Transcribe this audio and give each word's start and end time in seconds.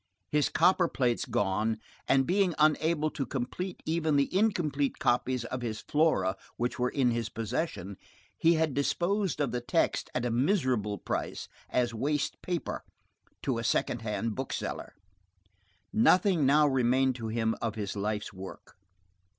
His 0.31 0.49
copper 0.49 0.87
plates 0.87 1.25
gone, 1.25 1.77
and 2.07 2.25
being 2.25 2.55
unable 2.57 3.11
to 3.11 3.23
complete 3.23 3.83
even 3.85 4.15
the 4.15 4.35
incomplete 4.35 4.97
copies 4.97 5.45
of 5.45 5.61
his 5.61 5.81
Flora 5.81 6.37
which 6.57 6.79
were 6.79 6.89
in 6.89 7.11
his 7.11 7.29
possession, 7.29 7.97
he 8.39 8.55
had 8.55 8.73
disposed 8.73 9.39
of 9.39 9.51
the 9.51 9.61
text, 9.61 10.09
at 10.15 10.25
a 10.25 10.31
miserable 10.31 10.97
price, 10.97 11.47
as 11.69 11.93
waste 11.93 12.41
paper, 12.41 12.83
to 13.43 13.59
a 13.59 13.63
second 13.63 14.01
hand 14.01 14.33
bookseller. 14.33 14.95
Nothing 15.93 16.47
now 16.47 16.65
remained 16.67 17.13
to 17.17 17.27
him 17.27 17.53
of 17.61 17.75
his 17.75 17.95
life's 17.95 18.33
work. 18.33 18.75